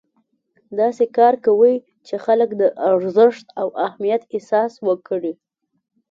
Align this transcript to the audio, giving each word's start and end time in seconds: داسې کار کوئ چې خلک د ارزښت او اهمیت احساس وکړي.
داسې 0.79 1.05
کار 1.17 1.33
کوئ 1.45 1.75
چې 2.07 2.15
خلک 2.25 2.49
د 2.61 2.63
ارزښت 2.89 3.45
او 3.61 3.67
اهمیت 3.85 4.21
احساس 4.35 4.73
وکړي. 4.87 5.33